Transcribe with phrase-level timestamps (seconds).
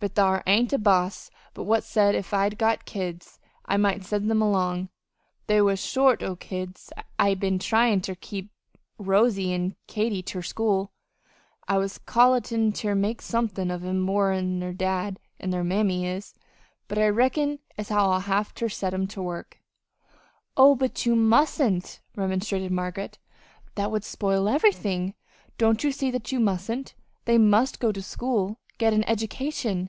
[0.00, 4.30] "But thar ain't a boss but what said if I'd got kids I might send
[4.30, 4.90] them along.
[5.46, 6.92] They was short o' kids.
[7.18, 8.50] I been tryin' ter keep
[8.98, 10.92] Rosy an' Katy ter school.
[11.66, 16.34] I was cal'latin' ter make somethin' of 'em more'n their dad an' their mammy is:
[16.86, 19.62] but I reckon as how I'll have ter set 'em ter work."
[20.54, 23.18] "Oh, but you mustn't," remonstrated Margaret.
[23.76, 25.14] "That would spoil everything.
[25.56, 26.92] Don't you see that you mustn't?
[27.24, 29.88] They must go to school get an education."